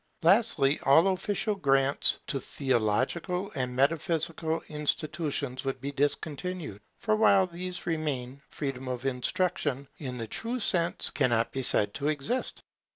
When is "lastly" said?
0.23-0.79